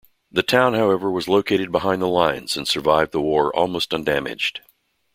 [0.31, 4.61] The town however was located behind the lines and survived the war almost undamaged.